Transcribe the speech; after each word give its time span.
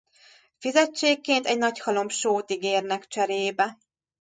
Fizetségként 0.59 1.45
egy 1.45 1.57
nagy 1.57 1.79
halom 1.79 2.09
sót 2.09 2.51
ígérnek 2.51 3.07
cserébe. 3.07 3.77